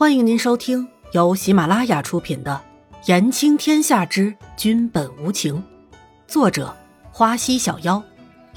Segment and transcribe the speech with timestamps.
[0.00, 2.58] 欢迎您收听由喜马拉雅出品的
[3.06, 5.56] 《言情天下之君本无情》，
[6.26, 6.74] 作者
[7.12, 8.02] 花溪小妖，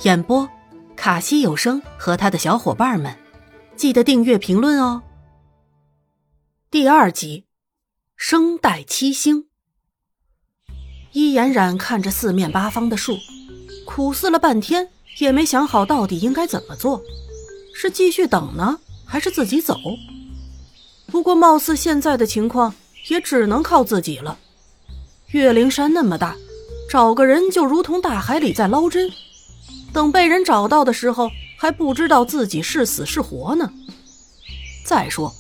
[0.03, 0.49] 演播
[0.95, 3.13] 卡西有声和他的小伙伴们，
[3.75, 5.03] 记得订阅评论哦。
[6.71, 7.43] 第二集，
[8.15, 9.47] 声带七星。
[11.11, 13.17] 伊颜染看着四面八方的树，
[13.85, 14.87] 苦思了半天，
[15.19, 17.03] 也没想好到底应该怎么做，
[17.75, 19.77] 是继续等呢，还是自己走？
[21.07, 22.73] 不过，貌似现在的情况
[23.09, 24.37] 也只能靠自己了。
[25.27, 26.35] 岳灵山那么大，
[26.89, 29.09] 找个人就如同大海里在捞针。
[29.91, 33.71] 等被人找到的时候，还不知道自己是死是活呢。
[34.85, 35.33] 再说，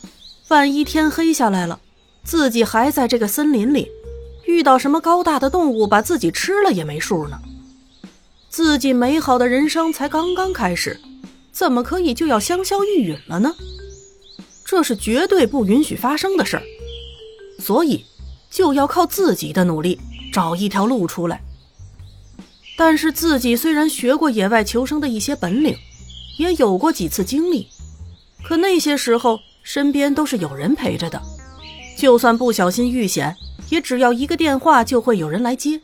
[0.49, 1.79] 万一天黑下来了，
[2.23, 3.89] 自己还在这个森林里，
[4.45, 7.39] 遇到什么高大的动物把自己吃了也没数呢。
[8.49, 10.99] 自己美好的人生才刚刚开始，
[11.51, 13.55] 怎么可以就要香消玉殒了呢？
[14.73, 16.63] 这是绝对不允许发生的事儿，
[17.59, 18.03] 所以
[18.49, 19.99] 就要靠自己的努力
[20.33, 21.43] 找一条路出来。
[22.75, 25.77] 但是自己虽然学过野外求生的一些本领，
[26.39, 27.67] 也有过几次经历，
[28.43, 31.21] 可那些时候身边都是有人陪着的，
[31.95, 33.35] 就算不小心遇险，
[33.69, 35.79] 也只要一个电话就会有人来接。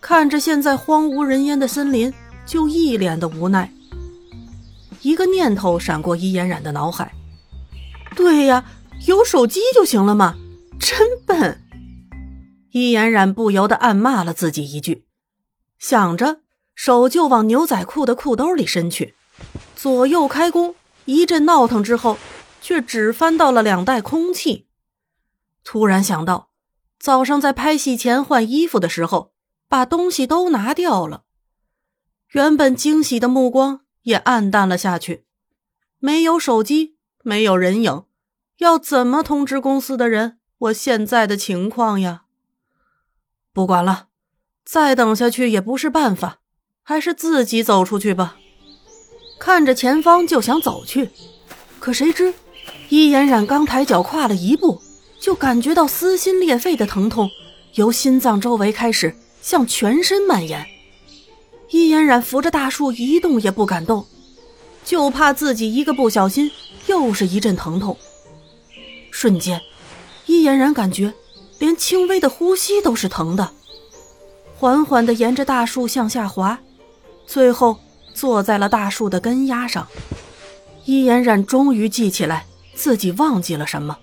[0.00, 2.14] 看着现在荒无人烟的森林，
[2.46, 3.72] 就一脸的无奈。
[5.02, 7.12] 一个念头闪过伊嫣然的脑海。
[8.16, 8.64] 对呀，
[9.06, 10.36] 有手机就行了嘛，
[10.80, 11.62] 真笨！
[12.72, 15.04] 伊嫣然不由得暗骂了自己一句，
[15.78, 16.40] 想着
[16.74, 19.14] 手就往牛仔裤的裤兜里伸去，
[19.76, 22.16] 左右开弓，一阵闹腾之后，
[22.62, 24.66] 却只翻到了两袋空气。
[25.62, 26.48] 突然想到，
[26.98, 29.32] 早上在拍戏前换衣服的时候，
[29.68, 31.24] 把东西都拿掉了，
[32.32, 35.26] 原本惊喜的目光也暗淡了下去，
[35.98, 36.95] 没有手机。
[37.28, 38.04] 没有人影，
[38.58, 42.22] 要怎么通知公司的人我现在的情况呀？
[43.52, 44.06] 不管了，
[44.64, 46.38] 再等下去也不是办法，
[46.84, 48.36] 还是自己走出去吧。
[49.40, 51.10] 看着前方就想走去，
[51.80, 52.32] 可谁知
[52.90, 54.80] 伊嫣然刚抬脚跨了一步，
[55.18, 57.28] 就感觉到撕心裂肺的疼痛
[57.74, 60.64] 由心脏周围开始向全身蔓延。
[61.70, 64.06] 伊嫣然扶着大树一动也不敢动，
[64.86, 66.50] 就怕自己一个不小心。
[66.86, 67.98] 又是一阵疼痛，
[69.10, 69.60] 瞬间，
[70.26, 71.12] 伊嫣然感觉
[71.58, 73.50] 连轻微的呼吸都是疼的，
[74.56, 76.60] 缓缓地沿着大树向下滑，
[77.26, 77.80] 最后
[78.14, 79.88] 坐在了大树的根丫上。
[80.84, 83.98] 伊嫣然终于记起来自己忘记了什么，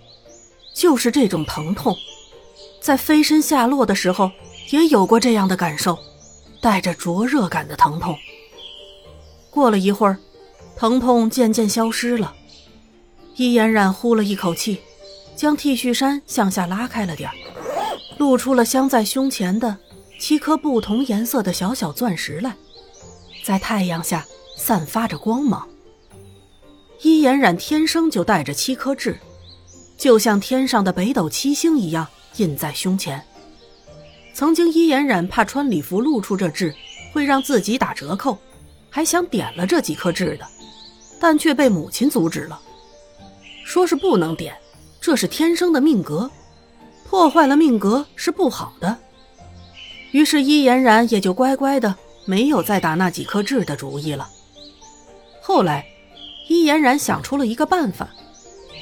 [0.75, 1.95] 就是这种疼痛，
[2.81, 4.29] 在飞身下落的时候
[4.71, 5.97] 也有过这样的感受，
[6.61, 8.17] 带着灼热感的疼痛。
[9.49, 10.19] 过了一会儿，
[10.75, 12.35] 疼痛渐渐消失了。
[13.35, 14.79] 伊嫣然呼了一口气，
[15.35, 17.29] 将 T 恤衫向下拉开了点
[18.17, 19.77] 露出了镶在胸前的
[20.19, 22.55] 七颗不同颜色的小小钻石来，
[23.43, 24.25] 在太阳下
[24.55, 25.67] 散发着光芒。
[27.01, 29.19] 伊嫣然天生就带着七颗痣，
[29.97, 32.07] 就像天上的北斗七星一样
[32.37, 33.21] 印在胸前。
[34.33, 36.73] 曾经伊嫣然怕穿礼服露出这痣
[37.11, 38.37] 会让自己打折扣，
[38.95, 40.45] 还想点了这几颗痣的，
[41.19, 42.61] 但却被母亲阻止了。
[43.65, 44.55] 说是不能点，
[45.01, 46.29] 这是天生的命格，
[47.03, 48.95] 破坏了命格是不好的。
[50.11, 51.95] 于是伊嫣然也就乖乖的
[52.25, 54.29] 没有再打那几颗痣的主意了。
[55.41, 55.83] 后来，
[56.47, 58.07] 伊嫣然想出了一个办法，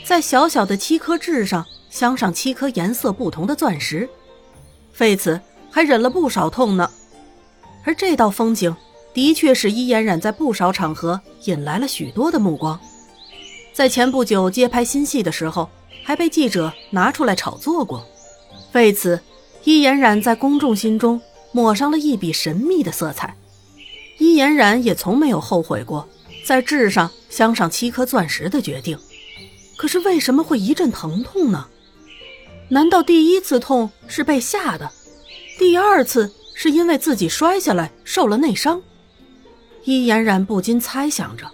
[0.04, 4.10] 在小小的七颗痣上镶上七颗颜色不同的钻石，
[4.92, 5.40] 费此
[5.72, 6.92] 还忍了不少痛呢。
[7.86, 8.76] 而这道风景
[9.14, 12.80] 的确使伊嫣染在不少场合引来了许多的目光。
[13.74, 15.70] 在前不久接拍新戏的时候，
[16.04, 18.06] 还被记者拿出来炒作过。
[18.74, 19.20] 为此，
[19.64, 23.36] 伊嫣染在公众心中抹上了一笔神秘的色彩。
[24.18, 26.08] 伊嫣染也从没有后悔过
[26.46, 28.98] 在痣上镶上七颗钻石的决定。
[29.78, 31.68] 可是为什么会一阵疼痛呢？
[32.70, 34.92] 难道第一次痛是被吓的？
[35.58, 38.82] 第二次是因为自己摔下来受了内伤？
[39.84, 41.46] 伊嫣然不禁猜想着。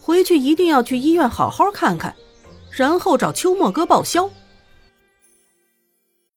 [0.00, 2.14] 回去一定要去医院好好看看，
[2.70, 4.30] 然后找秋墨哥报销。